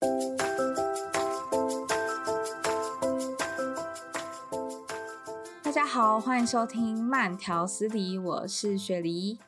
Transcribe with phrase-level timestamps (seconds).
[0.00, 0.06] 大
[5.72, 9.40] 家好，欢迎收听慢条斯理，我是雪梨。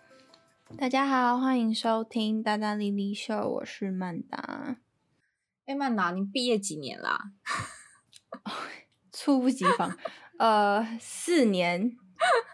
[0.77, 4.79] 大家好，欢迎收听大大莉莉秀，我是曼达。
[5.67, 7.31] 哎，曼达，你毕业几年啦？
[9.13, 9.97] 猝不及防，
[10.39, 11.97] 呃，四年，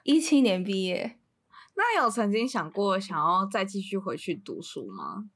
[0.05, 1.19] 一七年毕业。
[1.77, 5.31] 那有曾经想过想要再继续回去读书吗？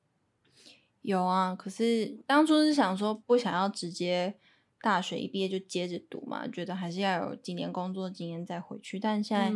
[1.03, 4.35] 有啊，可是当初是想说不想要直接
[4.83, 9.01] 大学一毕业就接着读嘛，觉得还是要有几年工作经验再回去。
[9.01, 9.51] 但现在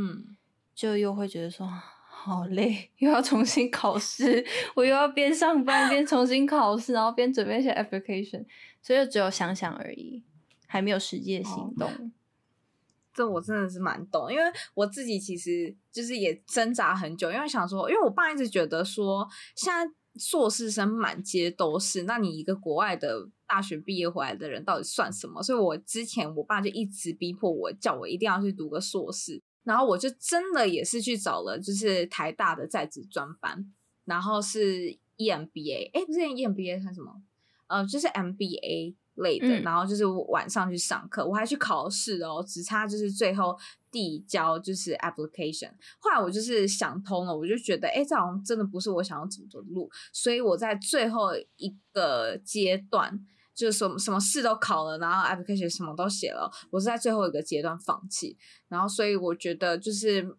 [0.74, 4.42] 就又会觉得说好累，又要重新考试，
[4.74, 8.46] 我又要边上班边重新考试，然后边准备一些 application，
[8.80, 10.22] 所以就只有想想而已，
[10.66, 11.86] 还没有实际的行动。
[11.86, 12.10] 哦，
[13.12, 19.92] 这我真的是蛮懂，因为我自己其实就是也挣扎很久，因为想说，因为我爸一直觉得说现在。
[20.16, 25.42] 硕士生满街都是，那你一个国外的大学毕业回来的人到底算什么？
[25.42, 33.72] 所以我之前我爸就一直逼迫我，叫我一定要去读个硕士，然后我就真的也是去找了，就是台大的在职专班，
[34.04, 37.22] 然后是 EMBA，哎，不是 EMBA 算什么？
[37.66, 38.94] 呃，就是 MBA。
[39.16, 43.56] 累的，然后就是晚上去上课，嗯、我还去考试哦，只差就是最后
[43.90, 45.70] 递交就是 application。
[46.00, 58.36] 后来我就是想通了，我就觉得，哎，这好像真的不是我想要走的路，所以我在最后一个阶段，就是什么什么试都考了，然后 application 什么都写了，我是在最后一个阶段放弃。
[58.68, 60.36] 然后所以我觉得就是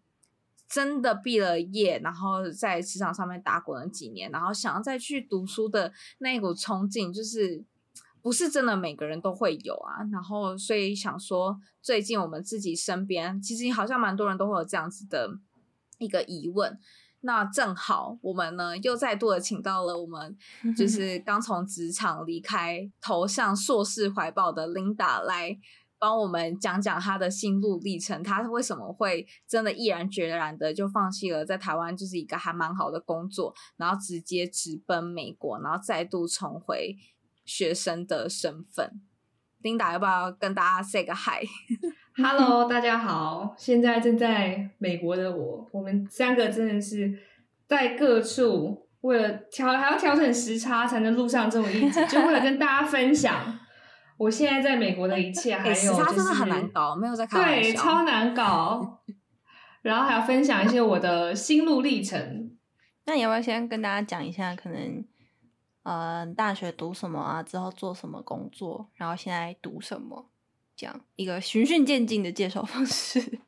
[0.68, 7.64] 真的毕了业，然后在职场上面打滚了几年，然后想要再去读书的那一股冲劲，就是。
[8.26, 15.30] 不是真的每个人都会有啊，然后所以想说，最近我们自己身边其实好像蛮多人都会有这样子的
[16.00, 16.76] 一个疑问。
[17.20, 20.36] 那正好我们呢又再度的请到了我们
[20.76, 25.56] 就是刚从职场离开，投向硕士怀抱的 Linda 来
[26.00, 36.97] 帮我们讲讲她的心路历程，她为什么会真的毅然决然的就放弃了在台湾就是一个还蛮好的工作，然后直接直奔美国，然后再度重回。
[37.45, 39.00] 学生的身份
[39.61, 47.17] ，Linda 要不要跟大家 say 个 hi？Hello， 大家好，现在正在美国的我，我们三个真的是
[47.67, 53.59] 在各处为了调还要调整时差才能录上这么一集，就为了跟大家分享
[54.17, 59.01] 我现在在美国的一切，还有、就是欸、时差真的很难搞，没有在开玩笑，对，超难搞。
[59.83, 62.51] 然后还要分享一些我的心路历程。
[63.06, 65.06] 那你要不要先跟大家讲一下，可能？
[65.85, 67.44] 呃，大学读什么啊？
[67.44, 68.90] 之后做什么工作？
[68.96, 70.25] 然后现在读什么？
[70.75, 73.22] 这样一个循序渐进的介绍方式。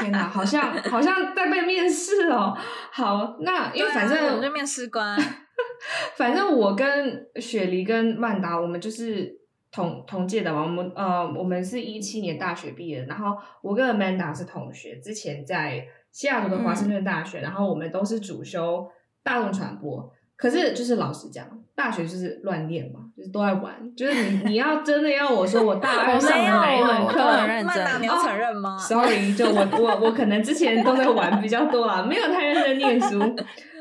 [0.00, 2.52] 天哪，好像好像在被面试哦。
[2.90, 5.16] 好，那因为反正、啊、我就面试官，
[6.16, 9.38] 反正我跟雪梨跟曼达，我们就是
[9.70, 10.62] 同同届的嘛。
[10.62, 13.06] 我们呃，我们是一七年大学毕业的。
[13.06, 17.38] 然后我跟 Amanda 是同学，之前在西雅图的华盛顿大学。
[17.38, 18.90] 嗯、然后我们都是主修
[19.22, 20.12] 大众传播。
[20.36, 21.46] 可是，就是老实讲，
[21.76, 23.74] 大学就是乱练嘛，就是都在玩。
[23.96, 33.20] 就是你，你要真的要我说，我大二 上的哪一门课很认真，你要承认吗？Sorry，就我我我可能之前都在玩比较多啦，没有太认真念书。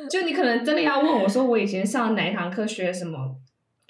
[0.10, 3.18] 就你可能真的要问我说，我以前上哪一堂课学什么？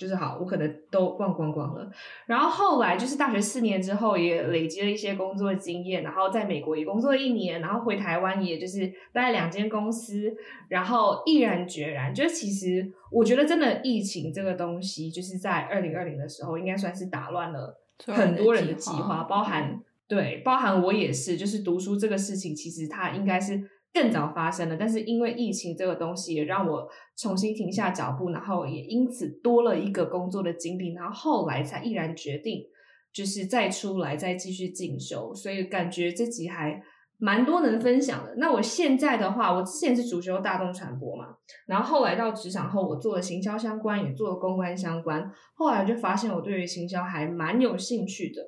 [0.03, 1.89] 就是好，我可能都忘光光了。
[2.25, 10.29] 然后后来就是大学四年之后，也累积了一些工作经验，然后在美国也工作了一年，然后回台湾也就是待了两间公司，
[10.67, 23.69] 然后毅然决然，就其实我觉得真的疫情这个东西，就是在二零二零的时候，应该算是打乱了很多人的计划，包含对，包含我也是，就是读书这个事情，其实它应该是。
[23.93, 32.65] 更早发生了，但是因为疫情这个东西，也让我重新停下脚步，然后也因此多了一个工作的经历，然后后来才毅然决定，
[33.13, 36.81] 就是再出来再继续进修，所以感觉自己还
[37.19, 38.33] 蛮多能分享的。
[38.37, 41.37] 那我现在的话，我之前是主修大众传播嘛，
[41.67, 48.41] 然后后来到职场后，我做了行销相关，也做了公关相关，后来就发现我对于行销还蛮有兴趣的。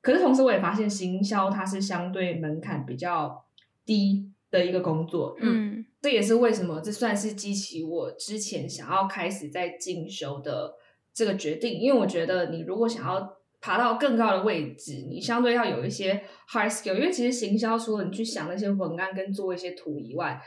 [0.00, 3.44] 可是同时我也发现行销它是相对门槛比较
[3.84, 4.25] 低。
[4.58, 10.74] 的一个工作，嗯，这也是为什么这算是激起我之前想要开始在进修的
[11.12, 20.40] 这个决定，因为我觉得你如果想要爬到更高的位置，你相对要有一些 hard skill，因为其实行销除了你去想那些文案跟做一些图以外，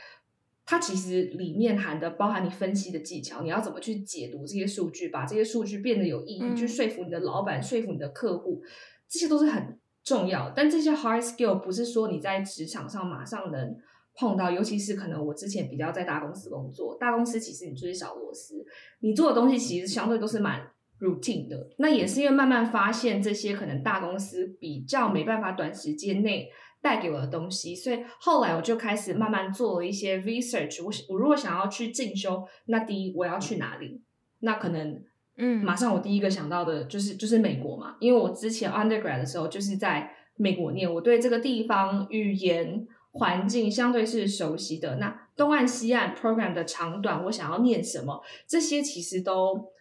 [0.66, 8.62] 它其实里面含的包含你分析的技巧，你要怎么去解读这些数据，把这些数据变得有意义，嗯、去说服你的老板，说服你的客户，
[9.08, 10.52] 这些都是很重要。
[10.54, 13.76] 但这些 hard skill 不是说你在职场上马上能。
[14.14, 18.64] 碰到，尤其是可能我之前比较在大公司工作，大公司其实你就是小螺丝，
[19.00, 20.60] 你做的东西其实相对都是蛮
[21.00, 21.68] routine 的。
[21.78, 26.48] 那也是因为慢慢发现这些可能大公司比较没办法短时间内
[26.82, 30.84] 带给我的东西，所以后来我就开始慢慢做了一些 research。
[30.84, 34.02] 我我如果想要去进修，那第一我要去哪里？
[34.40, 35.02] 那可能
[35.36, 44.96] 嗯，马上我第一个想到的就是就是美国嘛，因为我之前 undergrad 的时候就是在美国念，我对这个地方语言环境相对是熟悉的。
[44.96, 49.72] 那东岸西岸 program 的长短，我想要念什么，这些其实都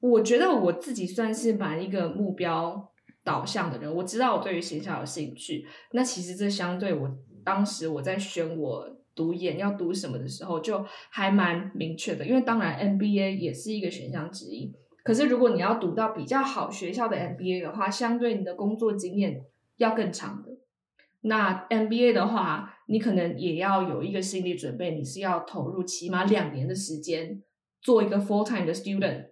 [0.00, 2.90] 我觉得我自己算是蛮一个目标
[3.24, 7.10] 导向的人，我知道我对于行销有兴趣，那其实这相对我
[7.44, 12.24] 当时我在选我读研要读什么的时候，就还蛮明确的。
[12.24, 19.44] 因为当然 MBA 也是一个选项之一，可是如果你要读到比较好学校的 MBA 的话，相对你的工作经验
[19.78, 20.44] 要更长。
[21.22, 27.42] 那 MBA 的话，你可能也要有一个心理准备，你是要投入起码两年的时间，
[27.82, 29.26] 做一个 full time 的 student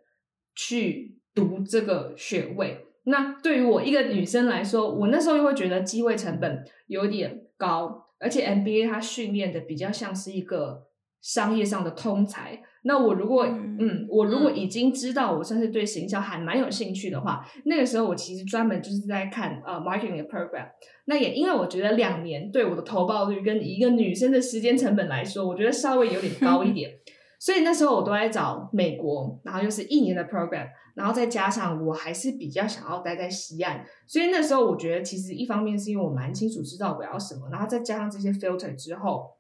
[0.55, 2.87] 去读这个学位。
[3.05, 10.89] 那对于我一个女生来说，我那时候又会觉得机会成本有点高，而且 MBA 它训练的比较像是一个
[11.27, 12.57] 商业上的通才。
[12.83, 20.69] 那我如果嗯，嗯，我如果已经知道我算是对行销还蛮有兴趣的话，那个时候我其实专门就是在看呃 marketing 的 program。
[21.07, 26.93] 那也因为我觉得两年对我的投报率跟一个女生的时间成本来说，我觉得稍微有点高一点。
[27.41, 30.69] 所以那时候我都在找美国，然后又是一年的 program。
[30.95, 39.36] 然后再加上我还是比较想要待在西岸，所以那时候我觉得其实一方面是因为我蛮清楚知道我要什么，然后再加上这些 filter 之后，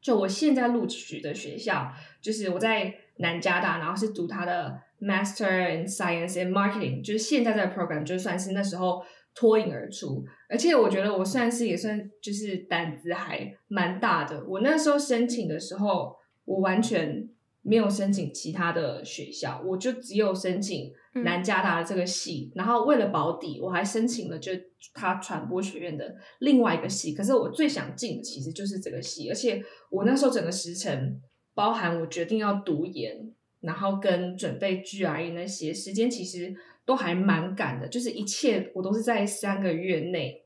[0.00, 9.04] 就我现在录取的学校就是我在南加大，然后是读他的 Master in Science and Marketing，就是现在这个 program 就算是那时候
[9.34, 17.28] 脱颖而出，而且我觉得我算是也算就是胆子还蛮大的，我那时候申请的时候，我完全
[17.62, 20.92] 没有申请其他的学校，我就只有申请。
[21.12, 24.52] 南加大的这个系，然后为了保底，我还申请了就
[24.94, 27.12] 他传播学院的另外一个系。
[27.12, 29.60] 可是我最想进的其实就是这个系，而且
[29.90, 31.20] 我那时候整个时程，
[31.52, 36.54] 包含我决定要读研，然后跟准备 GRE 那些时间，其实
[36.86, 40.44] 都还蛮赶的，就是一切我都是在三个月内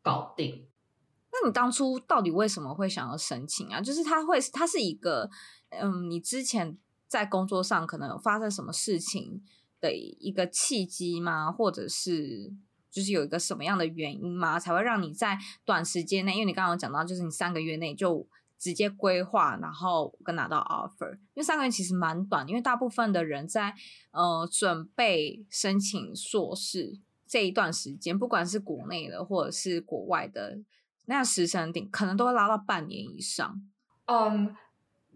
[0.00, 0.65] 搞定。
[1.42, 3.80] 那你当初到底为什么会想要申请啊？
[3.80, 5.30] 就是它会，它是一个，
[5.70, 9.42] 嗯，你之前在工作上可能有发生什么事情？
[9.78, 11.52] 的一个契机吗？
[11.52, 12.50] 或者是
[12.90, 14.58] 就是有一个什么样的原因吗？
[14.58, 18.26] 才会让你在短时间内，因为你刚刚讲到，就是你三个月内就
[18.58, 21.12] 直接规划，然后跟拿到 offer。
[21.12, 23.74] 因为三个月其实蛮短，因为大部分的人在
[24.12, 30.58] 呃准备申请硕士这一段时间，不管是国内的或者是国外的，
[31.06, 33.60] 那时程顶可能都会拉到半年以上。
[34.06, 34.54] 嗯，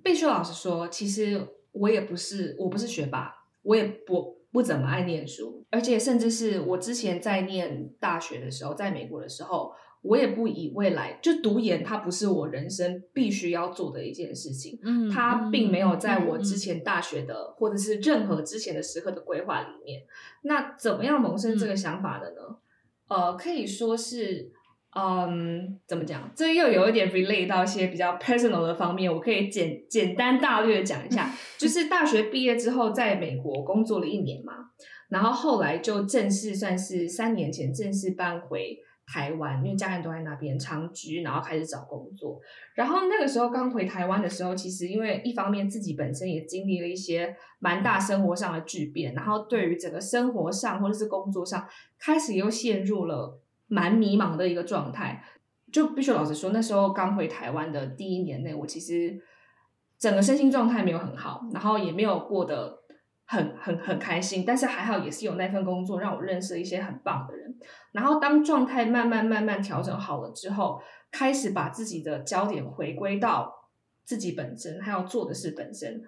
[0.02, 4.40] 必须老实说，其实我也不是，我不是学霸，我也不。
[4.52, 9.72] 不怎么爱念书，而且甚至是我之前在念大学的时候，在美国的时候，
[10.02, 14.76] 我也不以未来就读研，它不是我人生必须要做的一件事情。
[14.82, 20.02] 嗯，它并没有在我之前大学的、嗯、或者是任何之前的时刻的规划里面。
[20.42, 22.56] 那怎么样萌生这个想法的呢？
[23.06, 24.50] 嗯、呃，可以说是。
[24.92, 26.28] 嗯，怎么讲？
[26.34, 31.32] 这又有一点 relate 到一些比较 personal 的方面，我可以简简单大略讲一下。
[31.56, 34.54] 就 是大学毕业之后，在美国工作了一年嘛，
[35.08, 42.40] 然后后来就正式算是三年前正式搬回台湾，因为家人都在那边长居，然后开始找工作。
[42.74, 51.64] 然后那个时候刚回台湾的时候，其实因为一方面自己本身也经历了一些蛮大生活上的巨变，然后对于整个生活上或者是工作上，
[51.96, 53.40] 开始又陷入了。
[53.70, 55.22] 蛮迷茫的一个状态，
[55.72, 59.22] 就必须老实说，那时候刚回台湾的第一年内，我其实
[59.96, 62.82] 整个身心状态没有很好，然后也没有过得
[63.26, 64.44] 很很很开心。
[64.44, 67.56] 但是还好，也是有那份工作让我认识了一些很棒的人。
[67.92, 73.68] 然后当状态慢慢慢慢调整好了之后，开始把自己的焦点回归到
[74.04, 76.02] 自己本身，还有做的事本身，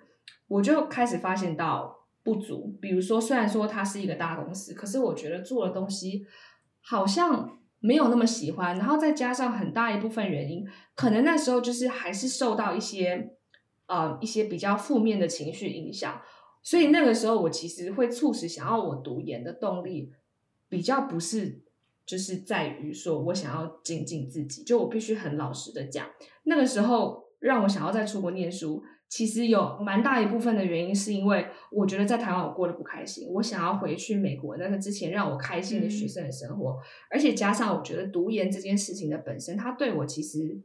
[0.48, 2.76] 我就开始发现到不足。
[2.80, 6.26] 比如说，虽然说它是一个大公司，可是我觉得做的东西。
[6.84, 13.36] 好像没有那么喜欢，然后再加上很大一部分原因，可能那时候就是还是受到一些
[13.86, 16.20] 呃一些比较负面的情绪影响，
[16.62, 20.12] 所以那个时候我其实会促使想要我读研的动力
[20.68, 21.62] 比较不是
[22.04, 26.06] 就是在于说我想要精进自己，就我必须很老实的讲，
[26.44, 28.84] 那个时候让我想要再出国念书。
[29.12, 36.78] 其实有蛮大一部分的原因，是因为我觉得在台湾我过得不开心，我想要回去美国那个之前让我开心的学生的生活，
[37.10, 40.58] 而且加上我觉得读研这件事情的本身，它对我其实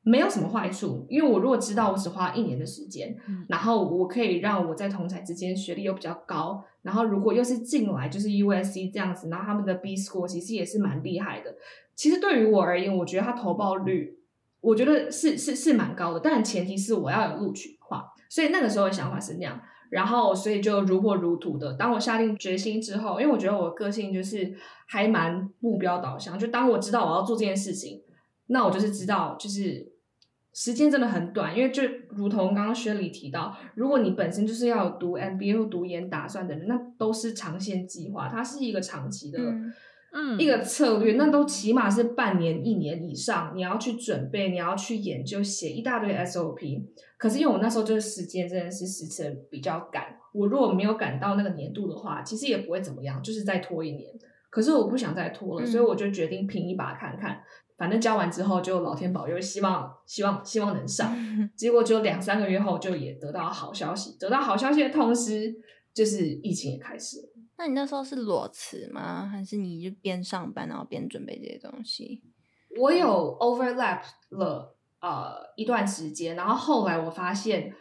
[0.00, 11.54] 没有什么坏处，因为我如果知道我只花一年的时间，嗯、然后我可以让我在同侪之间学历又比较高，然后如果又是进来就是 USC 这样子，然后他们的 B score 其实也是蛮厉害的。
[11.94, 14.18] 其实对于我而言，我觉得它投报率，
[14.62, 19.60] 我觉得是是是蛮高的，但前提是我要有录取的话，所以那个时候的想法是那样。
[19.90, 21.74] 然后，所以就如火如荼的。
[21.74, 24.54] 当我下定决心之后，因为我觉得我的个性就是
[24.88, 26.38] 还蛮目标导向。
[26.38, 28.00] 就当我知道我要做这件事情，
[28.46, 29.92] 那我就是知道，就是
[30.54, 31.54] 时间真的很短。
[31.54, 39.38] 因为就如同刚刚薛礼提到，如果你本身就是要有读 MBA 或读研打算的人，那都是长线计划，它是一个长期的。
[40.12, 46.84] 嗯，一个策略，那都起码是半年、一年以上，你要去准备，你要去研究，写一大堆 SOP。
[47.16, 50.04] 可是因为我那时候就是时间真的是时程比较赶，
[50.34, 54.10] 我如果没有赶到那个年度的话，其实也不会怎么样，就是再拖一年。
[54.50, 57.40] 可是我不想再拖了，所以我就决定拼一把看看，
[57.78, 61.16] 反正交完之后就老天保佑，希望希望希望能上。
[61.56, 65.54] 结果就两三个月后就也得到好消息，得到好消息的同时，
[65.94, 67.16] 就是疫情也开始。
[67.62, 69.24] 那你那时候是裸辞吗？
[69.24, 72.20] 还是你就边上班然后边准备这些东西？
[72.76, 73.06] 我有
[73.38, 77.72] overlap 了呃一段时间，然后后来我发现，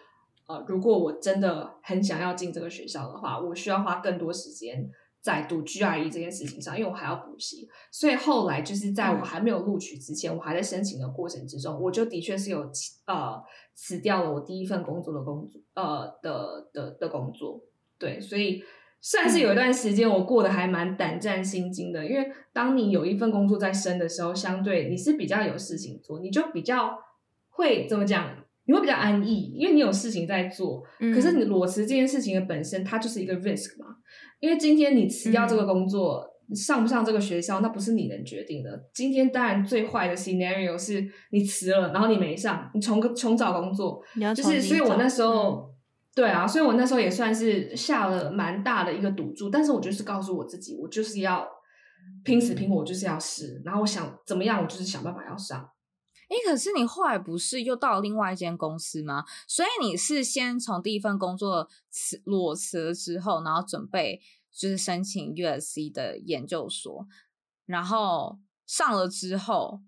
[0.45, 4.87] 呃，如果我真的很想要进这个学校的话，我需要花更多时间
[5.19, 7.67] 在读 GRE 这件事情上，因为我还要补习。
[7.91, 12.69] 所以后来就是在我还没有录取之前，嗯、我还在申请的过程之中，我就的确是有
[13.07, 13.41] 呃
[13.73, 17.63] 辞掉了我第一份工作的工作呃的的的工作。
[17.97, 18.63] 对，所以。
[19.01, 26.95] 算是有一段时间，我过得还蛮胆战心惊的，因为当你有一份工作在身的时候，相对你是比较有事情做，你就比较
[27.49, 28.29] 会怎么讲？
[28.65, 30.83] 你会比较安逸，因为你有事情在做。
[30.99, 33.87] 可是你裸辞这件事情的本身，它就是一个 risk 嘛。
[34.39, 38.85] 因为今天你辞掉这个工作，嗯、上不上这个学校，那不是你能决定的。
[38.93, 43.99] 今天当然最坏的 scenario 是你辞了，然后你没上，你重重找工作，
[44.35, 45.70] 就是所以我那时候。
[46.13, 51.47] 对啊，所以我那时候也算是下了蛮大的一个赌注，但是我就是告诉我自己，我就是要
[52.25, 55.71] 拼死拼活，我就是要试，然后我想怎么样，我就是想办法要上。
[56.27, 59.23] 哎，可是你后来不是又到了另外一间公司吗？
[59.47, 67.07] 所以你是先从第一份工作辞裸辞了之后，然后准备就是申请 USC 的研究所，
[67.65, 69.81] 然后上了之后，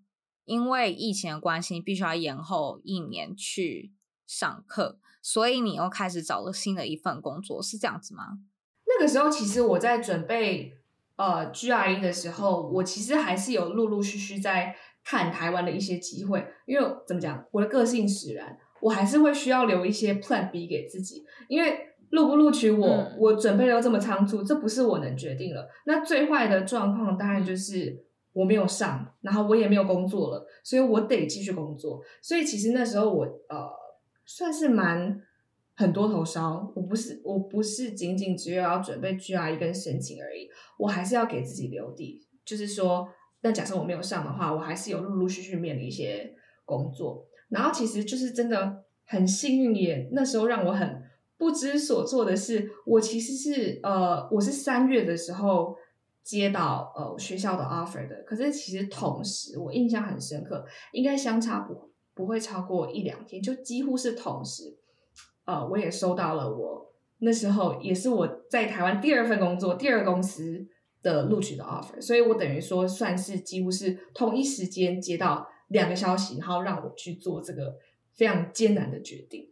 [0.46, 3.94] 因为疫情的关系，必须要延后一年去
[4.26, 5.00] 上课。
[5.26, 8.40] 所以你又开始找了新的一份工作，是这样子吗？
[8.86, 10.74] 那个时候其实我在准备
[11.16, 16.46] 呃 GRE 的时候，我其实还是有陆陆续续在看台湾的一些机会。
[16.66, 21.24] 因为怎么讲，我的个性使然，我还是会需要留一些 Plan B 给自己。
[21.48, 25.70] 因为录不录取我，嗯、我准备的又这么仓促，这不是我能决定了。
[25.86, 32.02] 那最坏的状况当然就是我没有上，然后我也没有工作了，所以我得继续工作。
[32.22, 33.83] 所以其实那时候我呃。
[34.26, 35.22] 算是蛮
[35.76, 42.28] 很多头烧，我不是我不是仅仅只有要准备 GRE 跟申请而已，我还是要给自己留底。
[42.46, 43.08] 就是说，
[43.42, 46.34] 那假设我没有上的话，我还是有陆陆续续面临一些
[46.66, 47.26] 工作。
[47.50, 51.02] 然后其实就是真的很幸运，也那时候让我很
[51.38, 55.76] 不知所措的是，我其实是呃，我是三月的时候
[56.24, 61.93] 接到呃学校的 offer 的，可是其实同时我印象很深刻，应该相差不。
[62.14, 64.78] 不会超过一两天，就几乎是同时，
[65.46, 70.68] 呃，我也收到了我那时候也是我在台湾第二份工作，第二公司
[71.02, 77.78] 的录取的 offer，所以我等于说算是几乎是同一时间接到两个消息，然后让我去做这个
[78.14, 79.50] 非常艰难的决定。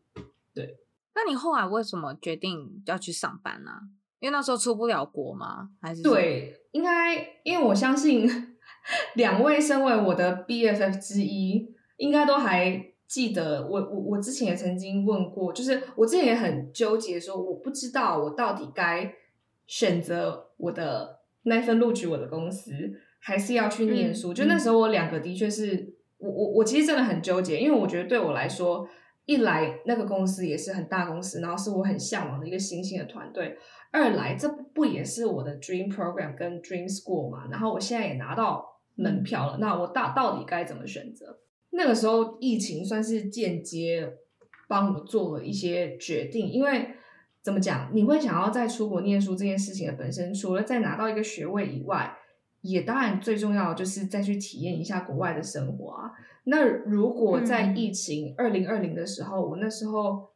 [0.54, 0.78] 对，
[1.16, 3.72] 那你后来为什么决定要去上班呢？
[4.20, 5.70] 因为那时候出不了国吗？
[5.82, 8.30] 还是对，应该因为我相信
[9.16, 11.71] 两位身为我的 BFF 之一。
[12.02, 19.14] 应该都还记得我我我之前也曾经问过，就是我之前也很纠结，说我不知道我到底该
[19.68, 22.72] 选择我的那份录取我的公司，
[23.20, 24.34] 还是要去念书。
[24.34, 28.88] 嗯、就那时候我两个的确是我我我其实真的很纠结，因为我觉得对我来说，
[29.26, 33.56] 一来那个公司也是很大公司，然后是我很向往的一个新兴的团队；
[33.92, 37.48] 二来这不也是我的 dream program 跟 dream school 嘛？
[37.52, 41.38] 然后我现在也拿到门票了，那我到到底该怎么选择？
[41.72, 44.18] 那个时候疫情算是间接
[44.68, 46.90] 帮我做了一些决定，因为
[47.42, 52.16] 怎么讲，你会想要在出国念书这件事情的本身，除了再拿到一个学位以外，
[52.62, 56.12] 也当然最重要的就是再去体验一下国外的生活啊。
[56.44, 60.30] 那如果在疫情二零二零的时候，嗯、我那时候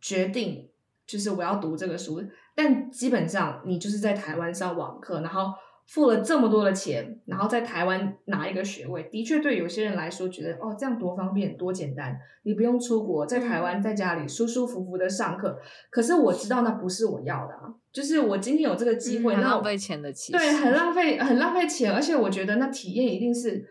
[0.00, 0.68] 决定
[1.06, 2.22] 就是我要读这个书，
[2.54, 5.52] 但基本上你就是在台湾上网课，然后
[5.92, 15.58] 付了这么多的钱，然后在台湾拿一个学位，的确对有些人来说觉得哦，这样多方便多简单，你不用出国，在台湾在家里舒舒服服的上课。
[15.90, 23.62] 可是我知道那不是我要的啊，就是我今天有这个机会，那、嗯、浪费钱的，其实对，很浪费，很浪费钱，而且我觉得那体验一定是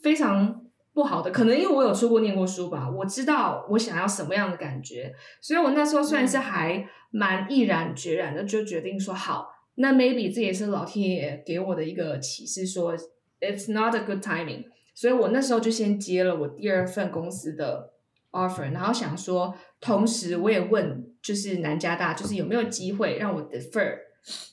[0.00, 0.62] 非常
[0.94, 1.32] 不好的。
[1.32, 9.55] 可能因为我有出国念过书吧，我知道我想要什么样的感觉，所以我那时候虽然是还蛮毅然决然的，就决定说好。
[9.76, 12.96] 那 maybe 这也是老天爷给我的一个启示，说
[13.40, 14.64] it's not a good timing，
[14.94, 17.92] 所以我那时候就先接了我第二份公司的
[18.32, 23.98] offer，然后想说，同时我也问就是南加大，就是有没有机会让我 defer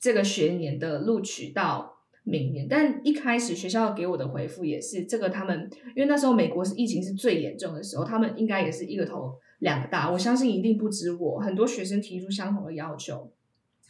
[0.02, 2.68] 这个学年的录取到明年。
[2.70, 13.32] 但一开始学校给我的回复也是这个，他们因为那时候美国是疫情是最严重的时候，他们应该也是一个头两个大，我相信一定不止我，很多学生提出相同的要求。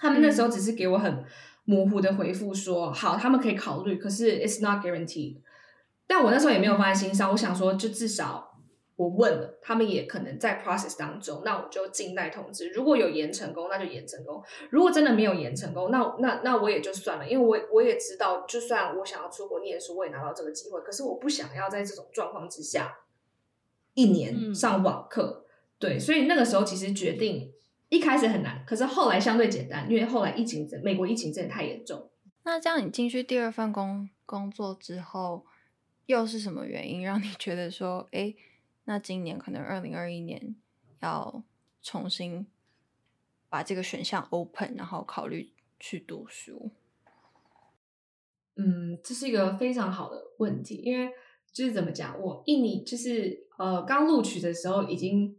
[0.04, 1.24] 他们那时候只是给我很
[1.64, 5.38] 模糊的回复说，好，他们可以考虑，可是 it's not guaranteed。
[6.06, 8.60] 但我那时候也没有放在心上，我想说，就至少
[8.98, 12.70] 我问了，他们也可能在 process 当中，那我就静待通知。
[12.72, 22.94] 如果有延成功，那就延成功；如果真的没有延成功，那那那我也就算了，因为我我也知道，就算我想要出国念书，我也拿到这个机会，可是我不想要在这种状况之下
[23.94, 25.46] 一年上网课。
[25.46, 27.54] 嗯、对，所以那个时候其实决定。
[27.94, 32.10] 一开始很难，可是后来相对简单，因为后来疫情真，美国疫情真的太严重。
[32.42, 35.46] 那这样你进去第二份工工作之后，
[36.08, 38.34] 又是什么原因让你觉得说，哎，
[38.86, 40.56] 那今年可能二零二一年
[41.02, 41.44] 要
[41.84, 42.48] 重新
[43.48, 46.72] 把这个选项 open，然后考虑去读书？
[48.56, 51.12] 嗯，这是一个非常好的问题，因为
[51.52, 55.38] 就是怎么讲，我印尼就是呃刚录取的时候已经。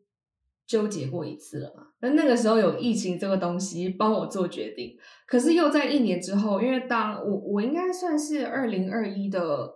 [0.67, 1.89] 纠结过一次了嘛？
[2.01, 9.75] 那那个时候有疫情这个东西帮我做决定，可是又在一年之后，因为当我我应该算是二零二一的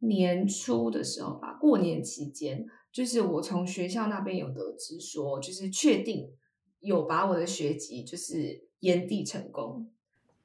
[0.00, 6.30] 年初的时候吧，过年期间，就是我从学校那边有得知说，就是确定
[6.80, 9.90] 有把我的学籍就是延毕成功，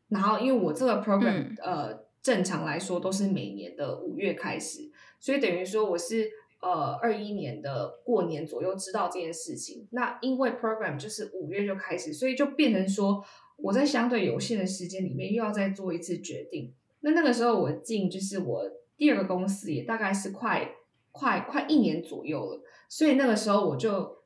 [0.08, 6.30] 然后因为我这个 program、嗯、呃正常来说都是每年的五月开始，所以等于说我是。
[6.62, 13.24] 呃，二一年的过年左右知道这件事情，那因为 program 就是五月就开始，所以就变成说
[13.58, 16.72] 我在相对有限的时间里面又要再做一次决定。
[17.00, 18.64] 那那个时候我进就是我
[18.96, 20.76] 第二个公司也大概是快
[21.12, 24.20] 快快一年左右了，所以那个时候我就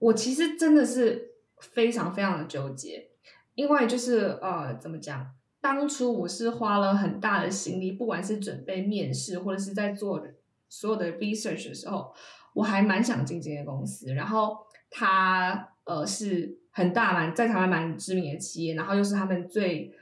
[0.00, 3.08] 我其实真的是非常非常的纠结，
[3.54, 5.26] 因为就是呃怎么讲，
[5.62, 10.22] 当初我是花了很大的心力，不管是准备面试或者是在做。
[10.70, 12.10] 所有的 research 的时候，
[12.54, 14.14] 我还蛮想进这间公司。
[14.14, 14.56] 然后
[14.88, 19.92] 它呃是很大蛮在台湾蛮知名的企业，然后又是他们最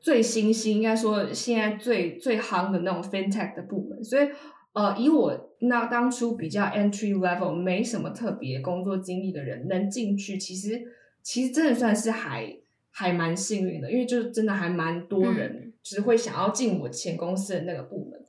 [0.00, 4.02] 最新兴，应该说现在最最夯的那种 fintech 的部门。
[4.02, 4.28] 所以
[4.72, 10.80] 呃，以我那当初比较 entry level 没什么特别工作经历的人能进去，其实
[11.22, 12.58] 其实真的算是还
[12.90, 18.20] 还蛮幸运的，因为就是真的还蛮多人就是会想要进我前公司的那个部门。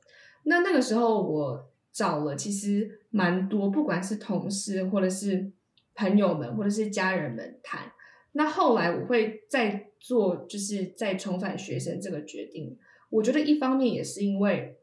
[0.44, 1.69] 那那个时候我。
[1.92, 5.50] 找了其实蛮多，不管是同事或者是
[5.94, 7.92] 朋友们或者是家人们谈。
[8.32, 12.78] 那后来我会再做，就是再重返学生这个决定。
[13.10, 14.78] 我觉得一方面也是因为，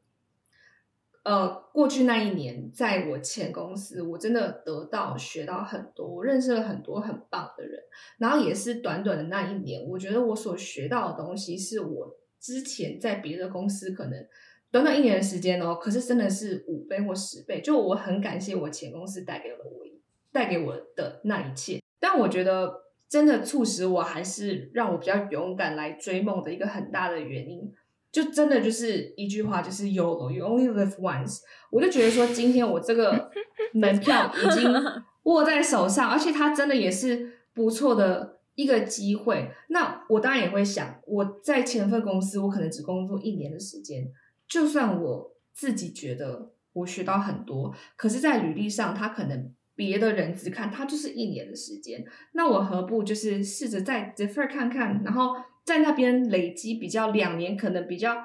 [1.24, 7.82] 呃，过去那一年在我前公司，我真的得到学到很多，我认识了很多很棒的人。
[8.18, 14.28] 然后也是短短的那一年，我觉得我所学到的东西是我之前在别的公司可能。
[14.72, 17.62] 短短一年的时间哦，可是真的是五倍或十倍。
[17.62, 19.86] 就我很感谢我前公司带给了我，
[20.32, 21.82] 带给我的那一切。
[22.00, 27.74] 但我觉得真的促使我还是让我比较勇敢来追梦的一个很大的原因，
[28.12, 31.40] 就真的就是一句话，就是 you only live once。
[31.72, 33.32] 我就觉得说，今天我这个
[33.74, 34.72] 门票已经
[35.24, 39.50] 握在手上，而且它真的也是不错的一个机会。
[39.70, 44.06] 那我当然也会想，我在前份公司，我可能只工作一年的时间。
[44.48, 58.16] 就算我自己觉得我学到很多，可是，在履历上，他可能别的人只看他就是一年的时间，那我何不就是试着再 defer 看看，然后在那边累积比较两年可能比较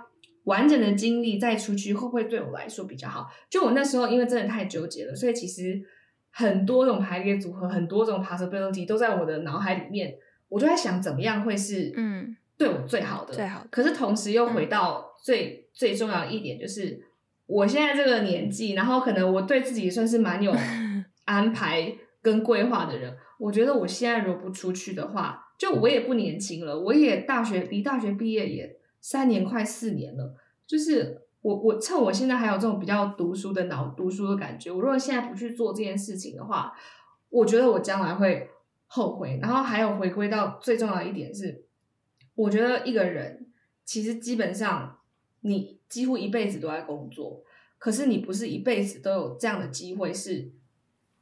[0.45, 3.27] 完整的经历，再出去会不会对我来说比较好？
[3.51, 5.83] 就我那时候因为真的太纠结了，所以其实
[6.31, 10.15] 很多种排列组合，很多种 possibility 都在我的脑海里面，
[10.49, 13.67] 我就在想怎么样会是嗯对我最好的，最好。
[13.71, 15.62] 可是同时又回到最。
[15.73, 17.03] 最重要的一点就是，
[17.47, 20.53] 我现在这个年纪，然后可能我对自己算是蛮有
[21.25, 23.17] 安排跟规划的人。
[23.39, 36.73] 我觉得我现在如果不出去的话，就我也不年轻了，我也大学离大学毕业也三年快四年了，就是我我趁我现在还有这种比较读书的脑读书的感觉，我如果现在不去做这件事情的话，
[37.31, 38.49] 我觉得我将来会
[38.87, 39.41] 后悔。
[39.43, 41.65] 然后还有回归到最重要一点是，
[42.37, 43.49] 我觉得一个人
[43.85, 45.01] 其实基本上
[45.43, 47.45] 你几乎一辈子都在工作，
[47.79, 50.51] 可是你不是一辈子都有这样的机会，是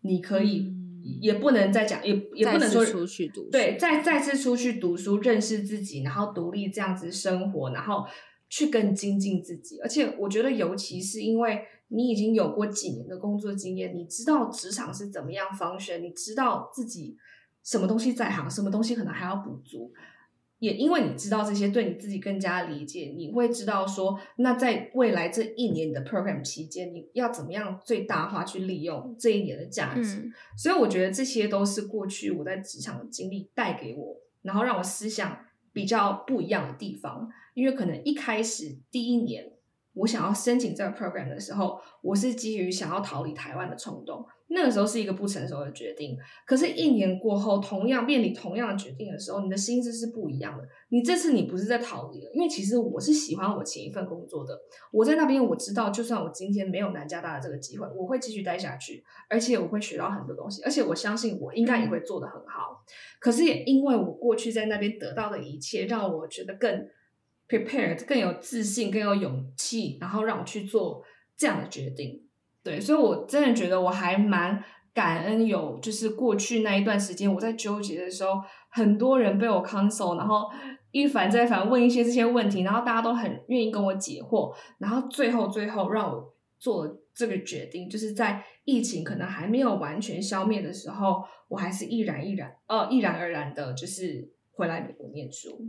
[0.01, 0.61] 你可以。
[0.61, 0.77] 嗯
[1.23, 8.05] 也不能再讲，也也不能说出去读书，对，再再次出去读书，认识自己，然后独立这样子生活，然后
[8.51, 9.81] 去更精进自己。
[9.81, 17.17] 而且我觉得，尤其是因为你已经有过几年的工作经验，你知道职场是怎么样 function，你知道自己
[17.65, 19.91] 什么东西在行，什么东西可能还要补足。
[20.61, 30.18] 也因为你知道这些，对你自己更加理解，你会知道说，那在未来这一年你的 program 期间，你要怎么样最大化去利用这一年的价值。
[30.18, 30.33] 嗯。
[30.57, 35.37] 所以我觉得这些都是过去我在职场的经历带给我，然后让我思想
[35.73, 37.29] 比较不一样的地方。
[37.55, 39.51] 因为可能一开始第一年
[40.01, 44.25] 我想要申请这个 program 的时候，我是基于想要逃离台湾的冲动。
[44.53, 50.67] 那个时候是一个不成熟的决定，可是，一年过后，同样面临同样的决定的时候，你的心智是不一样的。
[50.89, 54.59] 你这次你不是在逃离了，因为其实我是喜欢我前一份工作的。
[54.91, 62.85] 我在那边，我知道，就算我今天没有南加大的这个机会，我会继续待下去，而且我会学到很多东西，而且我相信我应该也会做得很好。
[63.21, 66.89] 可是，也因为我过去在那边得到的一切，让我觉得更
[67.51, 71.03] prepared，更有自信，更有勇气，然后让我去做
[71.37, 72.23] 这样的决定。
[72.63, 74.63] 对，所以我真的觉得我还蛮
[74.95, 80.49] 感恩，有就是过去那一段时间我在纠结的时候，很多人被我 console，然后
[80.93, 95.67] 一反再反问一些这些问题，然后大家都很愿意跟我解惑，然后最后最后让我做了这个决定，就是在疫情可能还没有完全消灭的时候，我还是毅然毅然呃毅然而然的，就是回来美国念书。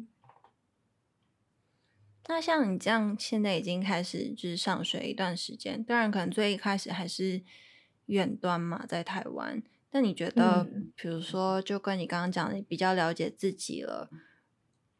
[2.28, 7.42] 那像你这样，现在已经开始就是上学一段时间，当然可能最一开始还是
[8.06, 9.62] 远端嘛，在台湾。
[9.90, 14.10] 但你觉得，比如说，就跟你刚刚讲的，你比较了解自己了，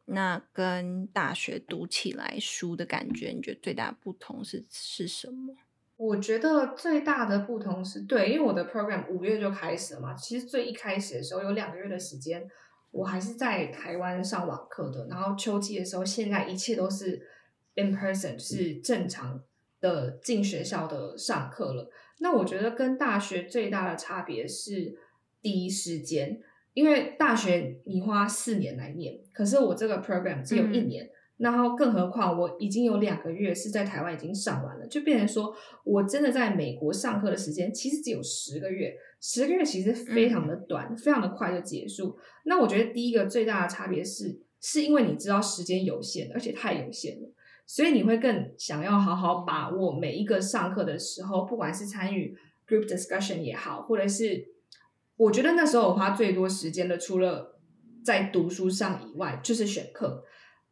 [0.06, 5.56] 那跟大学读起来书的感觉，你觉得最大的不同是是什么？
[5.96, 12.50] 我觉得最大的不同是对，因为我的 program 五月就开始了嘛，其实最一开始的时候有两个月的时间。
[12.92, 17.28] 我还是在台湾上网课的，然后秋季的时候，现在一切都是
[17.76, 19.42] in person，是正常
[19.80, 21.90] 的进学校的上课了。
[22.20, 24.98] 那我觉得跟大学最大的差别是
[25.42, 26.40] 第一时间，
[26.74, 31.06] 因为大学你花四年来念，可是我这个 program 只有一年。
[31.06, 31.10] 嗯
[31.42, 35.52] 然后，更何况我已经有两个月是在台湾已经上完了，就变成说
[35.84, 42.16] 我真的在美国上课的时间其实只有十个月，十个月其实非常的短，嗯、非常的快就结束。
[42.46, 47.28] 那我觉得第一个最大的差别是，是因为你知道时间有限，而且太有限了，
[47.66, 54.46] 所以你会更想要好好把握每一个上课的时候，不管是参与 group discussion 也好，或者是
[55.18, 57.60] 我觉得那时候我花最多时间的，除了
[58.06, 60.24] 在读书上以外，就是选课。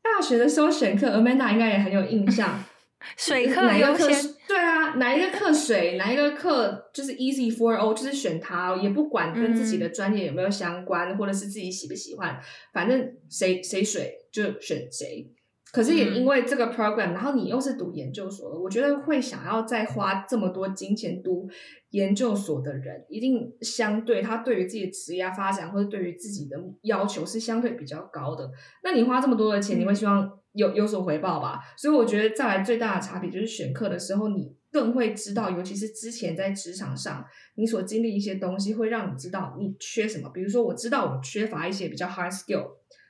[0.01, 2.63] 大学的时候选课，Amanda 应该也很有印象。
[3.15, 4.07] 水课哪一个课？
[4.45, 12.38] 对啊，哪一个课水，哪一个课就是 Easy for all，就是选它，也不管跟自己的专业有没有相关，嗯、或者是自己喜不喜欢，
[12.73, 15.31] 反正谁谁水就选谁。
[15.71, 21.47] 可是也因为这个 program，然后你又是读研究所的，我觉得会想要再花这么多金钱读
[21.91, 28.49] 研究所的人，一定相对他对于自己的职业发展或者对于自己的要求是相对比较高的。
[28.84, 31.60] 那你花这么多的钱，你会希望有有所回报吧？
[31.77, 40.29] 所以我觉得再来最大的差别就是选课的时候，你更会知道，尤其是之前在职场上你所经历一些东西，会让你知道你缺什么。
[40.29, 42.65] 比如说，我知道我缺乏一些比较 hard skill。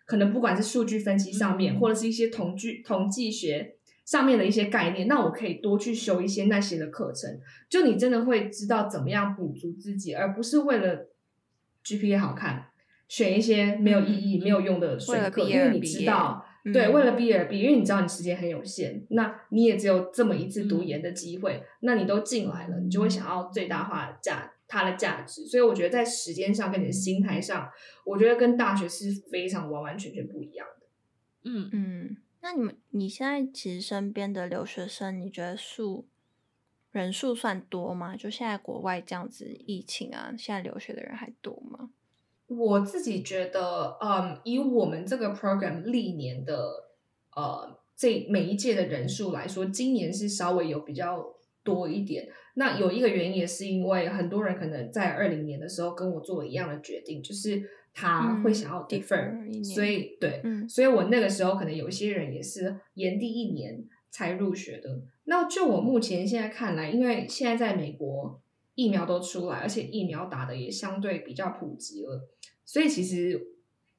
[0.10, 7.40] 可能不管是数据分析上面，嗯、或者是一些统计统计学上面的一些概念，那我可以多去修一些那些的课程。
[7.70, 11.10] 就你真的会知道怎么样补足自己，而不是为了
[11.86, 12.70] GPA 好看，
[13.08, 15.44] 选一些没有意义、嗯、没有用的学科。
[15.44, 24.54] 因为你知道，嗯、对，为了毕业而毕，因为你知道你时间很有限，那你也只有这么一次读研的机会，嗯、那你都进来了，你就会想要最大化的价。
[24.70, 27.70] 它的价值，所以我觉得在时间上跟你的心态上，
[28.06, 30.86] 我觉得跟大学是非常完完全全不一样的。
[31.44, 36.06] 嗯嗯，那你们你现在其实身边的留学生，你觉得数
[36.92, 38.16] 人数算多吗？
[38.16, 41.90] 就现在国外这样子疫情啊，现在留学的人还多吗？
[42.46, 46.90] 我自己觉得，嗯，以我们这个 program 历年的
[47.36, 52.30] 呃这每一届的人数来说，今年是稍微有比较多一点。
[52.60, 65.02] 那有一个原因也是因为很多人可能在二零年的时候跟我做了一样的决定，就是他会想要 defer，、嗯、所以对、嗯，所以我那个时候可能有一些人也是延第一年才入学的。
[65.24, 68.42] 那就我目前现在看来，因为现在在美国
[68.76, 72.28] 疫苗都出来，而且疫苗打的也相对比较普及了，
[72.66, 73.42] 所以其实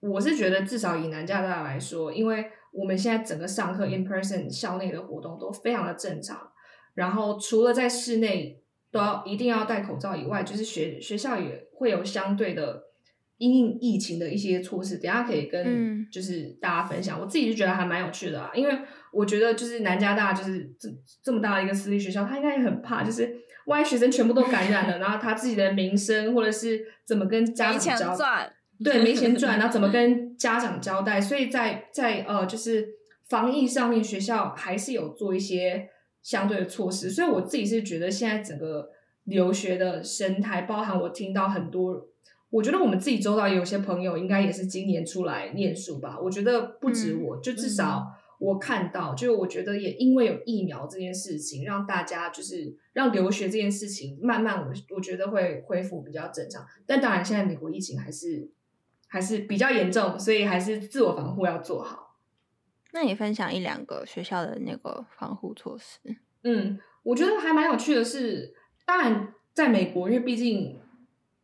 [0.00, 6.52] 我是觉得至少以南加大来说，因为我们现在整个上课 in person 校内的活动都非常的正常，
[6.94, 12.84] 然后除了在室内都要一定要戴口罩以外，就是学学校也会有相对的
[13.38, 17.18] 因应疫情的一些措施，等下可以跟就是大家分享。
[17.18, 18.78] 嗯、我自己就觉得还蛮有趣的啊，因为。
[19.12, 20.88] 我觉得就是南加大就是这
[21.20, 23.28] 这么大的一个私立学校，他应该也很怕，就是
[23.66, 28.52] 万一学生全部都感染了，然后他自己的名声或者是怎么跟家长交代，
[28.84, 31.20] 对，没钱赚， 然后怎么跟家长交代？
[31.20, 32.88] 所以在在呃，就是
[33.28, 35.88] 防疫上面，学校还是有做一些
[36.22, 37.10] 相对的措施。
[37.10, 38.90] 所以我自己是觉得现在整个
[39.24, 42.08] 留学的生态，包含我听到很多，
[42.50, 46.18] 我觉得我们自己周遭也有些朋友，应该也是今年出来念书吧。
[46.20, 48.06] 我觉得不止我，嗯、就至少。
[48.40, 56.64] 我看到，就我觉得也因为有疫苗这件事情，让大家就是让留学这件事情慢慢我我觉得会恢复比较正常。
[56.86, 58.48] 但当然，现在美国疫情还是
[59.08, 62.09] 还是比较严重，所以还是自我防护要做好。
[62.92, 65.98] 那你分享一两个学校的那个防护措施？
[66.42, 70.80] 嗯，我觉得还蛮有趣的是，当然在美国，因为毕竟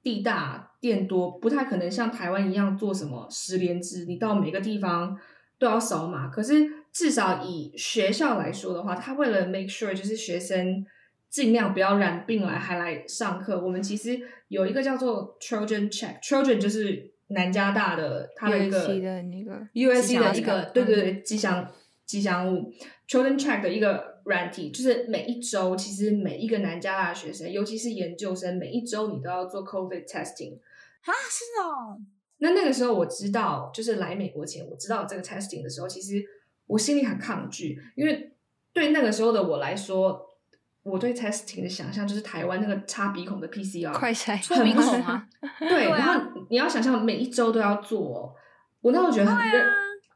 [0.03, 5.19] 地大店多，不太可能像台湾一样做什么十连制，你到每个地方
[5.59, 6.29] 都要扫码。
[6.29, 10.87] 可是至少以学校来说的话，他为了 make sure 就是学生
[11.29, 21.71] 尽量不要染病来还来上课，我们其实有一个叫做 Trojan Check，Trojan 就是南加大的它的一个 USC 的那个 USC 的一个对对对吉祥
[22.05, 22.73] 吉祥物
[23.09, 30.59] Children Track 的一个软体，就是每一周其实每一个南加大的学生，尤其是研究生，每一周你都要做 COVID testing
[31.03, 31.99] 啊，是哦。
[32.39, 36.25] 那那个时候我知道，就是来美国前我知道这个 testing 的时候，其实。
[36.69, 38.33] 我心里很抗拒，因为
[38.73, 40.29] 对那个时候的我来说，
[40.83, 45.29] 我对 testing 的想象就是台湾那个插鼻孔的 PCR，快筛，很鼻孔啊。
[45.61, 48.35] 对， 然后你要想象每一周都要做，
[48.81, 49.73] 我那时候觉得很认、啊、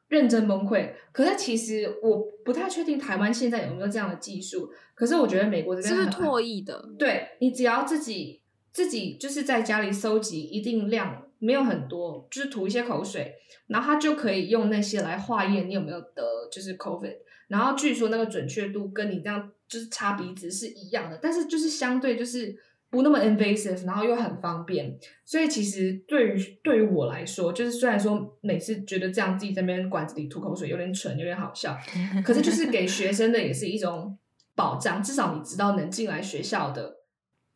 [0.08, 0.92] 认真崩溃。
[1.12, 4.70] 可是其实我不太确定台湾现在有没有这样的技术。
[4.94, 6.88] 可是我觉得美国这边是唾液的？
[6.98, 11.26] 对，你只要自己自己就是在家里收集一定量。
[11.42, 13.34] 没有很多，就是吐一些口水，
[13.68, 17.16] 然后他就可以用那些来化验你有没有得就是 COVID，
[17.48, 22.54] 然后据说那个准确度跟你这样就是擦鼻子是一样的，但是就是相对就是
[22.90, 31.78] 不那么 invasive，然后又很方便，所以其实对于对于我来说，就是虽然说每次觉得这样自己在那边管子里吐口水有点蠢，有点好笑，
[32.24, 34.18] 可是就是给学生的也是一种
[34.56, 36.96] 保障，至少你知道能进来学校的，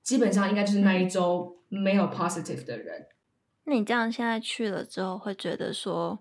[0.02, 3.06] 基本上应该就是那一周没有 positive 的人。
[3.64, 6.18] 那你这样现在去了之后，会觉得说，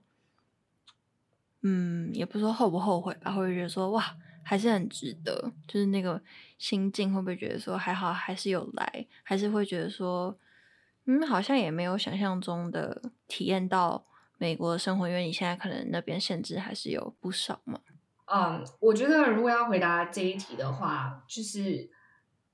[1.61, 6.21] 嗯，也不说后不后悔吧，会觉得说，哇，还是很值得，就是那个
[6.57, 10.37] 心境，会不会觉得说，还好，还是有来，还是会觉得说，
[11.05, 14.05] 嗯，好像也没有想象中的体验到
[14.37, 17.79] 美国的生活，因为你现在可能那边限制还是有不少嘛。
[18.25, 21.89] 嗯，我觉得如果要回答这一题的话，就是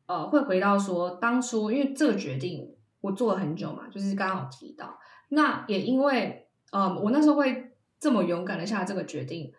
[0.06, 2.76] 呃，会回到说，当初因为这个决定。
[3.02, 5.00] 我做了很久嘛，就是刚刚有提到，
[5.30, 9.54] 那也因为，嗯，我那时候会这么勇敢的下这个决定，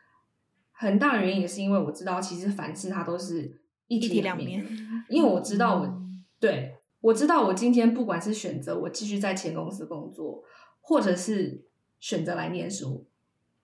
[0.80, 4.66] 很大的原因也是因为我知道，其实凡事它都是一体两面，
[5.10, 10.42] 因为我知道我，嗯、对，我知道我今天不管是选择我继续在前公司工作，
[10.80, 11.66] 或者是
[11.98, 13.06] 选择来念书，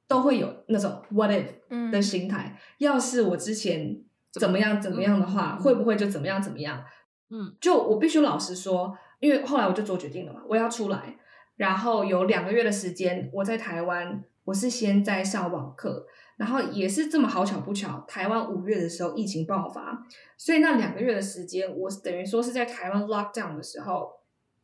[0.07, 3.99] 都会有那种 what if 的心态，嗯、要是我之前
[4.33, 6.85] 怎么样怎么样的话，会不会就怎么样怎么样？
[7.31, 8.97] 嗯，就我必须老实说。
[9.19, 11.17] 因为后来我就做决定了嘛，我要出来，
[11.57, 24.11] 然后有两个月的时间，我在台湾，我是先在上网课，然后也是这么好巧不巧，台湾五月的时候疫情爆发，所以那两个月的时间，我等于说是在台湾 lockdown 的时候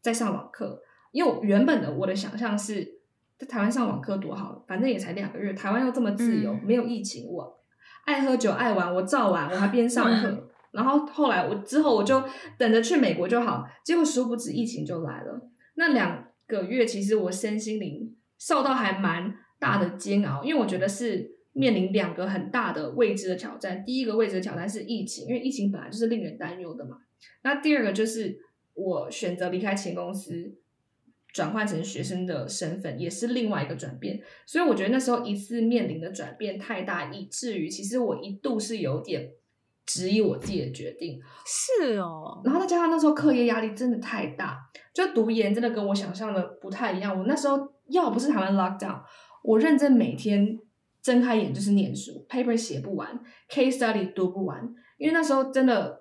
[0.00, 0.82] 在上网课，
[1.12, 2.98] 因为原本的我的想象是
[3.38, 7.58] 在台湾上网课多好，反正也才两个月，台湾又这么自由，没有疫情，我
[8.04, 10.48] 爱喝酒爱玩，我照玩，我还边上课。
[10.72, 12.22] 然后后来我之后我就
[12.56, 15.48] 等着去美国就好，结果殊不知疫情就来了。
[15.74, 23.84] 那两个月其实我身心灵受到还蛮大的煎熬，因为我觉得是面临两个很大的未知的挑战。
[23.84, 26.98] 第一个未知的挑战是疫情，因为疫情本来就是令人担忧的嘛。
[27.42, 28.38] 那第二个就是
[28.74, 30.54] 我选择离开前公司，
[31.32, 34.20] 转换成学生的身份，也是另外一个转变。
[34.46, 39.30] 所以我觉得那时候一次面临的转变太大，以至于其实我一度是有点。
[39.84, 44.56] 质疑我自己的决定是哦，然后再加上那时候课业压力真的太大，
[44.94, 47.18] 就读研真的跟我想象的不太一样。
[47.18, 49.02] 我那时候要不是台湾 lockdown，
[49.42, 50.56] 我认真每天
[51.02, 56.00] 睁开眼就是念书，paper 写不完，case study 读不完，因为那时候真的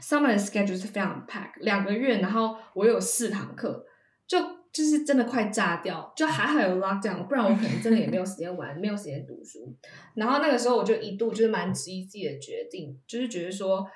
[0.00, 3.86] summer 的 schedule 是非常 pack，两个月，然后我有四堂课，
[4.26, 4.38] 就
[4.70, 9.74] 就是真的快炸掉，就还好有 lockdown，不然我可能真的也没有时间玩，没有时间读书。
[10.14, 13.86] 然后那个时候我就一度就是蛮质疑自己的决定，就是觉得说，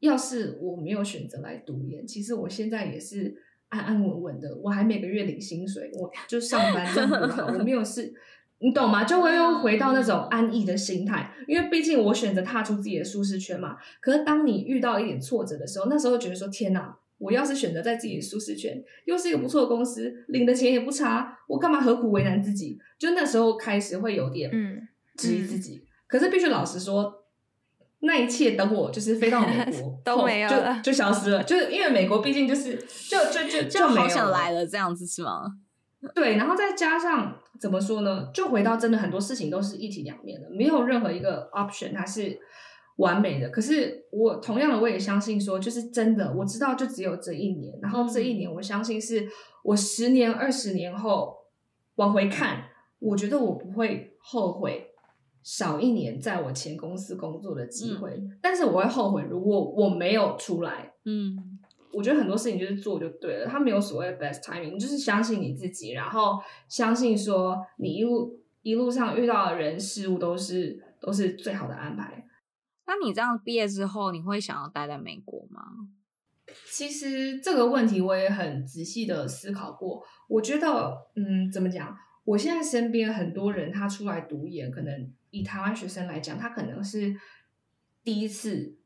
[0.00, 3.36] 要是我没有选择来读研，其实我现在也是。
[3.72, 8.12] 安安稳稳的，我还每个月领薪水，我就上班这样子，我没有事，
[8.62, 9.04] 你懂吗？
[9.04, 13.76] 就会又回到那种安逸的心态，因为毕竟我选择踏出自己的舒适圈嘛。
[14.00, 22.78] 可是当你遇到一点挫折的时候，那时候觉得说天哪，我要是选择在自己的舒适圈，又是一个不错的公司，领的钱也不差，我干嘛何苦为难自己？
[22.98, 25.76] 就那时候开始会有点嗯质疑自己。
[25.76, 27.18] 嗯嗯、可是必须老实说。
[28.04, 32.74] 那一切等我就是飞到美国 都没有了，就就消失了，就是因为美国毕竟就是
[33.08, 35.44] 就就就就好想来了这样子是吗？
[36.14, 38.30] 对，然后再加上怎么说呢？
[38.34, 42.38] 就回到真的很多事情都是一体两面的，没有任何一个 option 它是
[42.96, 43.48] 完美的。
[43.50, 49.28] 可是我同样的我也相信说，就是真的我知道就只有这一年，然后这一年我相信是
[49.62, 51.36] 我十年二十年后
[51.96, 52.64] 往回看，
[52.98, 54.88] 我觉得我不会后悔。
[55.44, 60.92] 少一年在我前公司工作的机会，嗯、但是我会后悔，如果我没有出来。
[61.04, 61.51] 嗯，
[61.92, 72.26] 我觉得很多事情就是做就对了，他没有所谓的 best timing，就是相信你自己，然后相信说你一路一路上遇到的人事物都是都是最好的安排。
[72.86, 75.62] 那你这样毕业之后，你会想要待在美国吗？
[76.70, 81.96] 其实这个问题我也很仔细的思考过，我觉得，嗯，怎么讲？
[82.24, 85.12] 我现在身边很多人他出来读研，可能。
[85.34, 87.16] 以台湾学生来讲，他可能是
[88.04, 88.76] 第一次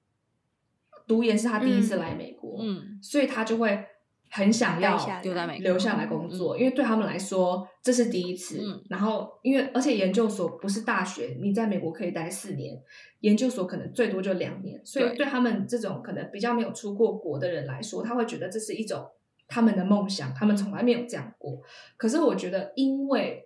[1.07, 3.85] 读研，是他第一次来美国，嗯，嗯，所以他就会
[4.31, 8.59] 很想要留在美留下来工作，嗯，因为对他们来说这是第一次。
[8.61, 12.77] 嗯，然后，因为而且研究所不是大学，你在美国可以待四年，
[13.21, 19.07] 研究所可能最多就两年，所以对他们这种可能比较没有出过国的人来说，他会觉得这是一种
[19.47, 21.61] 他们的梦想，他们从来没有这样过。
[21.97, 23.45] 可是我觉得，因为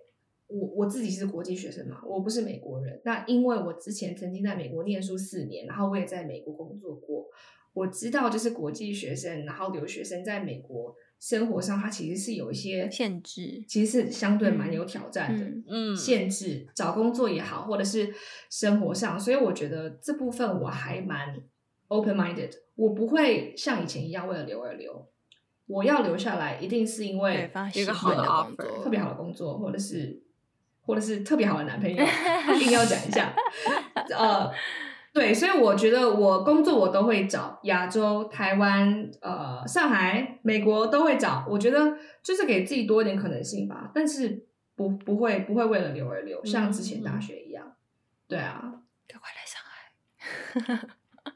[0.51, 3.01] 我我自己是国际学生嘛，我不是美国人。
[3.05, 7.25] 那因为我之前曾经在美国念书四年，然后我也在美国工作过，
[7.73, 15.45] 我知道就是国际学生，然后留学生在美国生活上，它其实是有一些限制，其实是相对蛮有挑战的。
[15.67, 18.13] 嗯，限制找工作也好，或者是
[18.49, 21.41] 生活上，所以我觉得这部分我还蛮
[21.87, 25.07] open minded，我不会像以前一样为了留而留，
[25.67, 30.21] 我要留下来一定是因为一个好的 offer，特别好的工作，或者是。
[30.83, 31.97] 或者是特别好的男朋友，
[32.55, 33.33] 一定要讲一下。
[34.17, 34.51] 呃，
[35.13, 41.45] 对，所以我觉得我工作我都会找亚洲、台湾、呃、上海、美国都会找。
[41.47, 47.65] 我觉得就是给自己多一点可能性吧，但是不不会不会为了留而留，像之前大学一样。
[47.67, 47.75] 嗯、
[48.27, 48.73] 对啊，
[49.07, 50.87] 赶快来上海。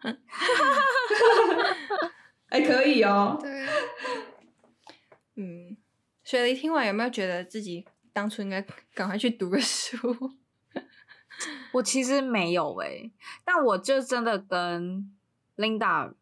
[2.50, 3.38] 哎，可以哦。
[3.40, 3.66] 对。
[5.36, 5.76] 嗯，
[6.24, 7.86] 雪梨听完有没有觉得自己？
[8.16, 9.98] 当初应该赶快去读个书。
[11.74, 13.12] 我其实没有诶、
[13.44, 15.14] 但我就真的跟
[15.58, 16.14] Linda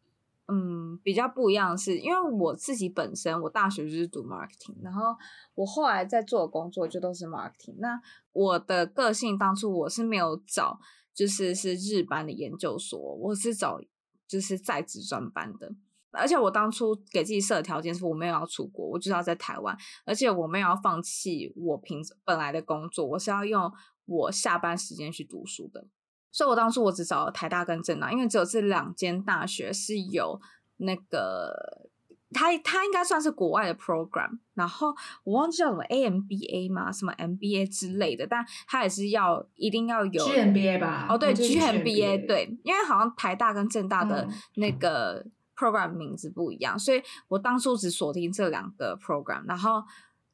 [0.47, 5.15] 嗯比较不一样的是，因为我自己本身我大学就是读 marketing，然后
[5.53, 7.75] 我后来在做的工作就都是 marketing。
[7.77, 8.01] 那
[8.31, 10.79] 我的个性当初我是没有找
[11.13, 13.79] 就是是日班的研究所，我是找
[14.27, 15.75] 就是在职专班的。
[16.13, 23.71] 而且我当初给自己设的条件是我没有要出国，我就是要在台湾，而且我没有要放弃我平本来的工作，我是要用
[24.05, 25.85] 我下班时间去读书的。
[26.31, 30.39] 所以我当初我只找了台大跟政大，因为只有这两间大学是有
[30.77, 31.89] 那个，
[32.31, 36.91] 它它应该算是国外的 program，然后我忘记叫什么 AMBA 吗？
[36.91, 41.05] 什么 MBA 之类的，但它也是要一定要有 GMBA 吧？
[41.09, 45.25] 哦，对，GMBA 对，因为好像台大跟政大的那个。
[45.63, 49.81] Program 名字不一样，所以我当初只锁定这两个 program，然后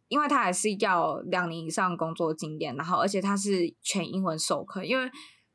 [0.07, 5.11] 因为它还是要两年以上工作经验，然后而且它是全英文授课，因为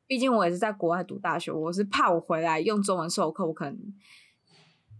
[0.07, 3.77] 毕竟我也是在国外读大学，我是怕我回来用中文授课，我可能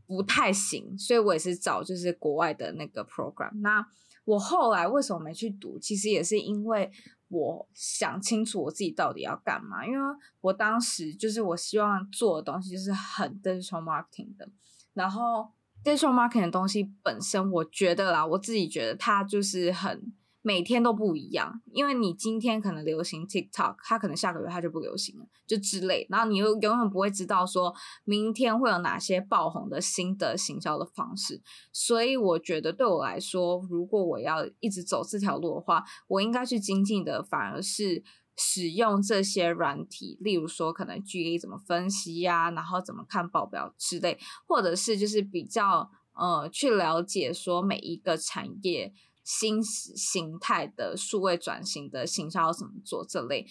[0.07, 3.53] 不太行，所以我也是找就是国外的那个 program。
[3.61, 3.87] 那
[4.25, 5.79] 我后来为什么没去读？
[5.79, 6.91] 其实也是因为。
[7.29, 14.49] 我想清楚我自己到底要干嘛，因为我当时就是我希望做的东西是很 digital marketing 的，
[14.93, 15.51] 然后
[15.83, 20.13] digital marketing 的东西本身，我觉得啦，我自己觉得它就是很
[20.47, 26.07] 每天都不一样，因为你今天可能流行 TikTok，它可能下个月它就不流行了，就之类。
[26.11, 27.75] 然后你又永远不会知道说
[28.05, 31.41] 明天会有哪些爆红的新的行销的方式。
[31.73, 38.05] 所以我觉得对我来说，如果我要一直走这条路的话，我应该去精进的反而是
[38.37, 48.93] 使用这些软体，例如说可能 GA 怎么分析呀、然后怎么看报表之类，或者是就是比较呃去了解说每一个产业。
[49.25, 53.47] 新形态的数位转型的行销要怎么做这类，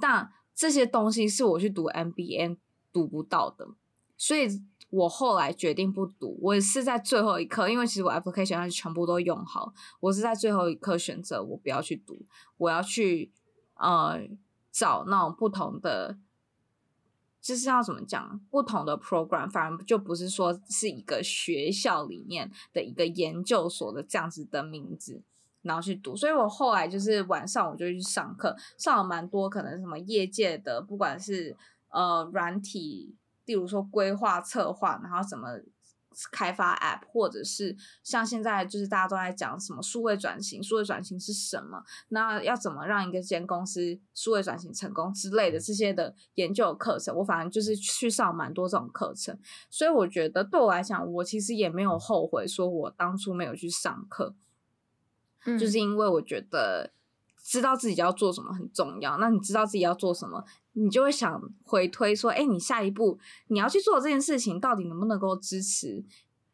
[0.00, 2.56] 但这些东西是我去读 MBA
[2.92, 3.68] 读不到的，
[4.16, 4.48] 所以
[4.88, 6.38] 我后来决定不读。
[6.40, 13.30] 我是在最后一刻，因为其实我 application 它全部都用好，我是在最后一刻选择我不要去读，我要去
[13.74, 14.18] 呃
[14.72, 16.18] 找那种不同的。
[17.40, 25.22] 就是要怎么讲，不同的 program，反而就不是说是一个学校里面的一个研究所的这样子的名字，
[25.62, 26.16] 然后去读。
[26.16, 31.56] 所以我后来就是晚上我就去上课，上了蛮多可能什么业界的，不管是
[31.88, 33.14] 呃软体，
[33.46, 35.60] 例如说规划策划，然后什么。
[36.32, 41.82] 开发 App，或者是像现在就是大家都在讲什么数位转型，数位转型是什么？
[42.08, 49.38] 那要怎么让一个间公司数位转型成功之类的这些的研究课程，我反正就是去上蛮多这种课程，
[49.70, 54.34] 所以我觉得对我来讲，我其实也没有后悔，说我当初没有去上课，
[55.44, 56.92] 嗯，就是因为我觉得
[57.42, 59.18] 知道自己要做什么很重要。
[59.18, 60.44] 那你知道自己要做什么？
[60.72, 63.18] 你就会想回推说，哎，你下一步
[63.48, 66.04] 你要去做这件事情，到底能不能够支持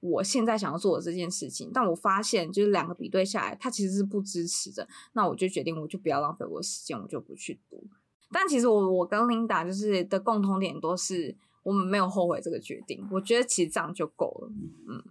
[0.00, 1.70] 我现在想要做的这件事情？
[1.72, 4.88] 但我发现，就是两个比对下来，它其实是不支持的。
[5.12, 7.84] 那我就决定，我就不要浪费我的时间，我就不去读。
[8.30, 13.06] 但其实我我跟 Linda 就是的共同点都是，我们没有后悔这个决定。
[13.10, 14.50] 我觉得其实这样就够了。
[14.88, 15.04] 嗯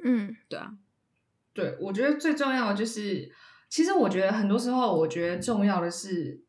[0.00, 0.74] 嗯，对啊，
[1.52, 3.32] 对，我觉得最重要的就是，
[3.68, 6.42] 其实我觉得很多时候，我觉得重要的是。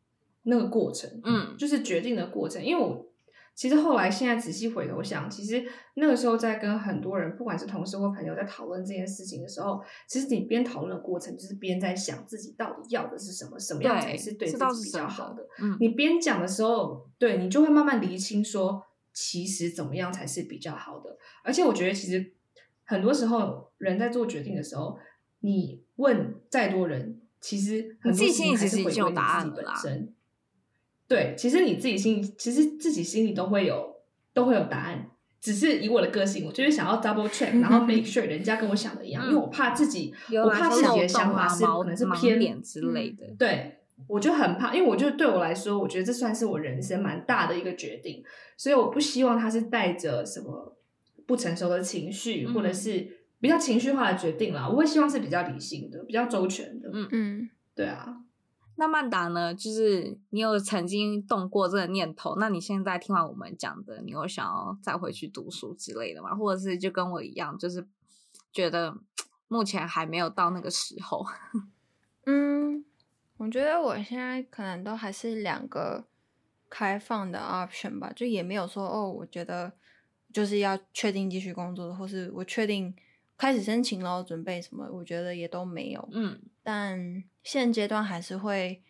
[0.44, 2.64] 那个过程，嗯，就是决定的过程。
[2.64, 3.06] 因为我
[3.54, 5.62] 其实后来现在仔细回头想，其实
[5.96, 15.46] 那个时候在跟很多人，不管是同事或朋友，在讨论这件事情的时候，其实你边讨论的过程，就是边在想自己到底要的是什么，什么样才是对自己比较好的。
[15.60, 21.18] 嗯，你边讲的时候，对，你就会慢慢厘清说，其实怎么样才是比较好的。
[21.44, 22.32] 而且我觉得，其实
[22.84, 24.98] 很多时候人在做决定的时候，
[25.40, 30.14] 你问再多人，其实很多事情还是回归你自己本身。
[31.06, 33.96] 对，其实你自己心里，其实自己心里都会有，
[34.32, 35.10] 都会有答案。
[35.40, 43.26] 只是以我的个性，我就是想要 double check，然后 make sure 人家跟我想的一样，嗯、因为我怕自己，我怕自己的想法是可能是偏点之类的。
[43.38, 48.22] 对，我就很怕，因为我觉得对我来说，我觉得这算是我人生蛮大的一个决定，
[48.58, 50.76] 所以我不希望他是带着什么
[51.26, 54.68] 不成熟的情绪，嗯、或者是比较情绪化的决定啦。
[54.68, 56.90] 我会希望是比较理性的，比较周全的。
[56.92, 58.24] 嗯嗯，对啊。
[58.76, 59.54] 那曼达呢？
[59.54, 62.36] 就是你有曾经动过这个念头？
[62.38, 66.34] 那你现在听完我们讲的，你有想要再回去读书之类的吗？
[66.34, 67.86] 或者是就跟我一样，就是
[68.52, 68.96] 觉得
[69.48, 71.26] 目前还没有到那个时候？
[72.24, 72.82] 嗯，
[73.36, 76.06] 我觉得我现在可能都还是两个
[76.70, 79.72] 开放的 option 吧，就也没有说哦，我觉得
[80.32, 82.94] 就是要确定继续工作的，或是我确定
[83.40, 84.86] 开始申请了，准备什么？
[84.92, 86.08] 我觉得也都没有。
[86.12, 87.24] 嗯，但。
[87.42, 88.82] 现阶段还是会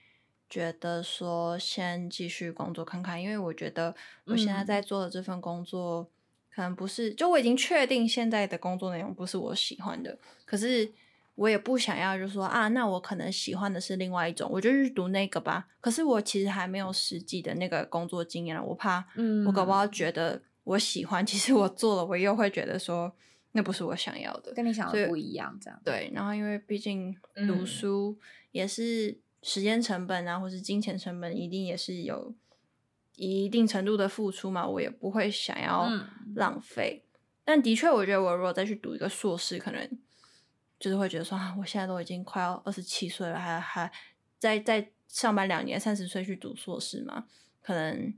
[0.49, 3.95] 觉得说先继续工作看看，因为我觉得
[4.25, 6.11] 我现在在做的这份工作
[6.53, 10.91] 可能不是，就我已经确定现在的工作内容不是我喜欢的，可是
[11.37, 15.69] 我也不想要，就说啊，那我可能喜欢的是另外一种，我就去读那个吧。
[15.81, 23.15] 可是我其实还没有实际的那个工作经验，我怕嗯我搞不好觉得我喜欢，其实我做了，我又会觉得说
[23.53, 26.11] 那不是我想要的，跟你想的不一样，这样对。
[26.15, 28.19] 然后因为毕竟读书。
[28.53, 32.35] 也是时间成本啊，或是金钱成本，一定也是有
[33.15, 34.67] 一定程度的付出嘛。
[34.67, 35.89] 我也不会想要
[36.35, 37.01] 浪费。
[37.05, 39.89] 嗯、但的确，我觉得我如果再去读一个硕士，可能
[40.81, 43.93] 就是会觉得说啊，我现在都已经快要二十七岁了，还还
[44.41, 47.29] 在在上班两年，三十岁去读硕士嘛？
[47.63, 48.13] 可能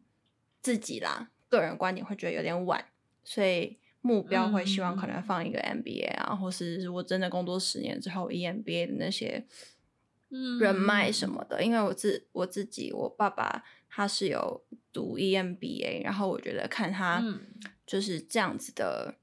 [0.62, 2.82] 自己啦，个人观点会觉得有点晚，
[3.22, 9.46] 所以目标会希望可能放一个 MBA 啊，嗯、或是如果真的工作十年之后 EMBA 的那些。
[10.58, 17.22] 人脉什么的，因为我自我自己，我爸爸他是有读 EMBA，然后我觉得看他
[17.86, 19.14] 就是这样子的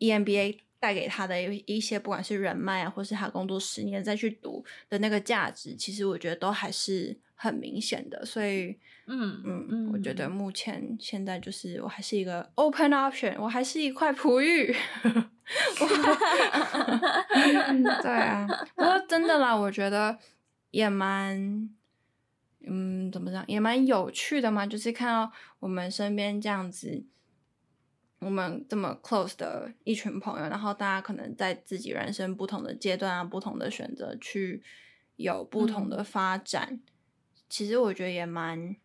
[0.00, 8.26] EMBA 带给他的一些，不管是人脉啊，或是他工作十年再去读的那个价值，其实我觉得都还是很明显的。
[8.26, 8.76] 所以，
[9.08, 14.72] 嗯嗯嗯，我觉得目前现在就是我还是一个 open option，我还是一块璞玉。
[18.02, 18.46] 对啊，
[18.76, 20.16] 不过真的啦，我觉得。
[20.70, 21.70] 也蛮，
[22.60, 24.66] 嗯，怎么讲，也蛮有趣的嘛。
[24.66, 27.06] 就是看到我们身边这样子，
[28.18, 34.62] 我们这么 close 的一群朋友，然后大家可能在自己人生不同的阶段啊，不同的选择，去
[35.16, 36.68] 有不同的发展。
[36.70, 36.82] 嗯、
[37.48, 38.76] 其实我觉得也蛮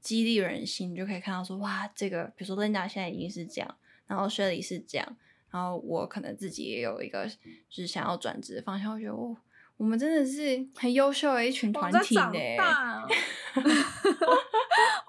[0.00, 3.76] 激励人心，你就可以看到说，哇，这个比如说 Linda 现在已经是这样，
[4.06, 5.16] 然后 Shirley 是这样。
[5.50, 9.34] 然后我可能自己也有一个就是想要转职的方向，我觉得哦，
[9.78, 12.22] 我们真的是很优秀的一群团体呢。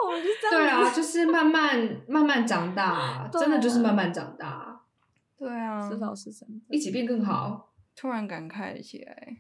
[0.02, 4.82] 我们就这样对啊，就是慢慢慢慢长大，真的就是慢慢长大。
[5.38, 7.74] 对啊，至少是真的，一起变更好。
[7.96, 9.38] 突然感慨了起来。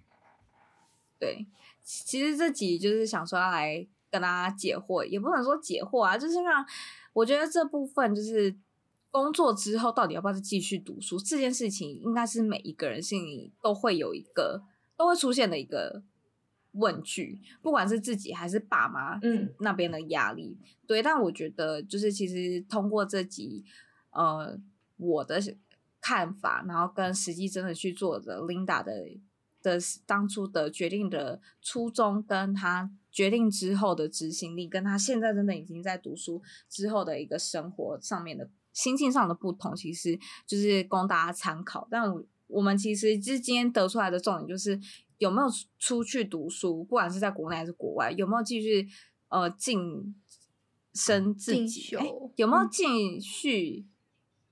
[1.17, 1.47] 对，
[1.81, 6.65] 其实这集就是想说要来跟大家解惑，也不能说解惑啊，就是让
[7.13, 8.57] 我觉得这部分就是。
[9.11, 14.61] 工作之后到底要不要再继续读书这件事情，应该是每一个人心里都会有一个
[14.95, 16.03] 都会出现的一个
[16.73, 20.59] 问句，不管是自己还是爸妈嗯那边的压力。
[20.61, 23.65] 嗯、对，但我觉得就是其实通过这集
[24.11, 24.55] 呃
[24.97, 25.41] 我的
[25.99, 29.07] 看法，然后跟实际真的去做的 Linda 的
[29.61, 38.49] 的当初的决定的初衷，跟他决定之后的执行力，跟他现在真的已经在读书之后的一个生活上面的。
[38.71, 41.85] 心境上的不同，其实就是供大家参考。
[41.91, 44.79] 但我我们其实就是今天得出来的重点，就是
[45.17, 45.47] 有没有
[45.79, 48.87] 出去读书，不管是在国内还是国外，有没有继续
[49.27, 50.15] 呃晋
[50.93, 51.89] 升自己，
[52.35, 53.85] 有没有继续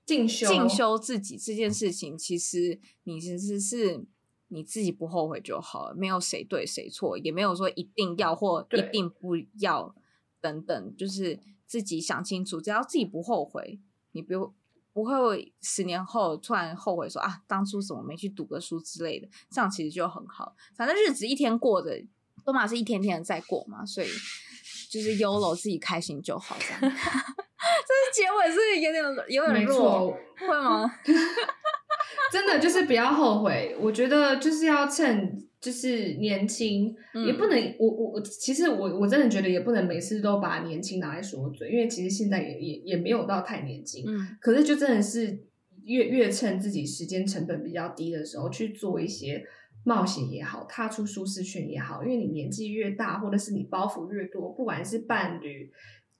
[0.04, 4.04] 进修进修自己这件事情，其实你其实是
[4.48, 9.94] 你自己不后悔就好了，没有谁对谁错，也没有说一定要或一定不要
[10.40, 13.80] 等等，就是自己想清楚，只要自己不后悔。
[14.12, 14.54] 你不
[14.92, 20.56] 不会十年后突然后悔说啊，当初怎么没去读个书之类的，这样其实就很好。
[20.74, 22.02] 反正日子一天过的，
[22.44, 24.08] 都嘛是一天天的在过嘛，所以
[24.90, 26.56] 就是 YOLO 自己开心就好。
[26.58, 26.96] 这样， 这是
[28.14, 30.90] 结尾是有点有点弱，会吗？
[32.30, 35.46] 真的就是不要后悔，我觉得就是要趁。
[35.60, 45.42] 就是年轻，嗯、也不能我我我，其实我我真的觉得也不能每次都把年轻拿来说嘴，因为其实现在也也也没有到太年轻，嗯，可是就真的是
[45.82, 49.44] 越越趁自己时间成本比较低的时候去做一些
[49.82, 55.72] 冒险也好，踏出舒适圈也好，因为你年纪越大，或者是你包袱越多，不管是伴侣、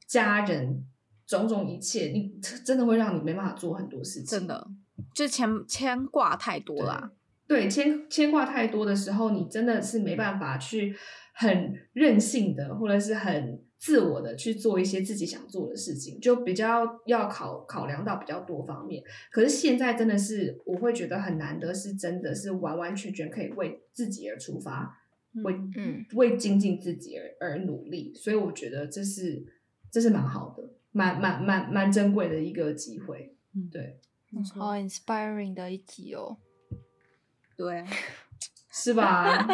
[0.08, 0.82] 家人，
[1.28, 2.32] 种种一切，你
[2.64, 4.66] 真的会让你没办法做很多事情，真的
[5.14, 7.12] 就牵牵挂太多了。
[7.46, 10.94] 对，牵牵挂太多的时候，你真的是没办法去
[11.32, 19.02] 很任性的，或者是很自我的去做一些自己想做的事情，就比较要考考量到比较多方面。
[19.30, 24.98] 可是现在真的是，我会觉得很难得，是真的是完完全全可以为自己而出发，
[25.42, 28.12] 为嗯为精进自己而而努力。
[28.14, 29.42] 所以我觉得这是
[29.90, 33.34] 这是蛮好的，蛮蛮蛮蛮珍贵的一个机会。
[33.54, 33.98] 嗯，对，
[34.58, 36.36] 好 inspiring 的一集哦。
[37.56, 37.84] 对，
[38.70, 39.46] 是吧？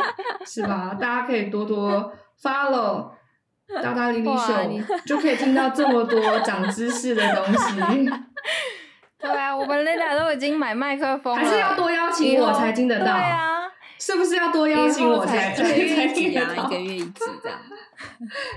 [0.44, 0.94] 是吧？
[1.00, 3.10] 大家可以多多 follow
[3.82, 7.80] 大大李李秀，就可以听到这么多长知识的东西。
[9.18, 13.04] 对啊，我们 Linda 都已经买麦克风了，还是要多邀请我才听得到？
[13.06, 13.62] 对啊，
[13.98, 16.66] 是不是要多邀请我才才才听得到？
[16.66, 17.58] 一个月一次这样，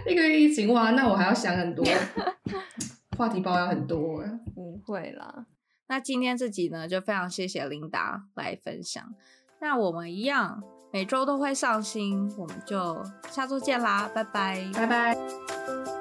[0.06, 1.86] 一个月一集哇，那我还要想很多
[3.18, 4.22] 话题包，要很多。
[4.54, 5.46] 不会啦，
[5.88, 9.14] 那今天这集呢，就非常谢谢琳达来分享。
[9.60, 10.62] 那我们一样，
[10.92, 15.97] 每周都会上新，我们就下周见啦，拜拜，拜拜。